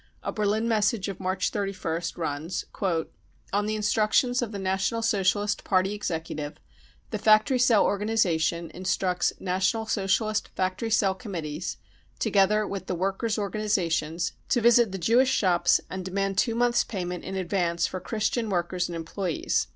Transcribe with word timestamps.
A 0.23 0.31
Berlin 0.31 0.67
message 0.67 1.09
of 1.09 1.19
March 1.19 1.51
31st 1.51 2.17
runs:" 2.17 2.65
On 3.53 3.67
the 3.67 3.75
instructions 3.75 4.41
of 4.41 4.51
the 4.51 4.57
National 4.57 5.03
Socialist 5.03 5.63
Party 5.63 5.93
Executive, 5.93 6.55
the 7.11 7.19
factory 7.19 7.59
cell 7.59 7.85
organisation 7.85 8.71
instructs 8.71 9.31
National 9.39 9.85
Socialist 9.85 10.47
factory 10.55 10.89
cell 10.89 11.13
committees, 11.13 11.77
together 12.17 12.65
with 12.65 12.87
the 12.87 12.95
workers 12.95 13.35
5 13.35 13.43
organisations, 13.43 14.33
to 14.49 14.59
visit 14.59 14.91
the 14.91 14.97
Jewish 14.97 15.29
shops 15.29 15.79
and 15.87 16.03
demand 16.03 16.35
two 16.39 16.55
months 16.55 16.81
5 16.81 16.87
payment 16.89 17.23
in 17.23 17.35
advance 17.35 17.85
for 17.85 17.99
Christian 17.99 18.49
workers 18.49 18.89
and 18.89 18.95
employees. 18.95 19.67